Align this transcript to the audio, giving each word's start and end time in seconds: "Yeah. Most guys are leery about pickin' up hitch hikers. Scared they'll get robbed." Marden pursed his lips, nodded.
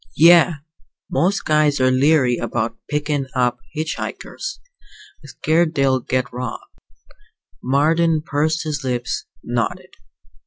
"Yeah. 0.17 0.55
Most 1.11 1.45
guys 1.45 1.79
are 1.79 1.91
leery 1.91 2.37
about 2.37 2.75
pickin' 2.89 3.27
up 3.35 3.59
hitch 3.73 3.97
hikers. 3.97 4.59
Scared 5.23 5.75
they'll 5.75 5.99
get 5.99 6.33
robbed." 6.33 6.63
Marden 7.61 8.23
pursed 8.23 8.63
his 8.63 8.83
lips, 8.83 9.25
nodded. 9.43 9.91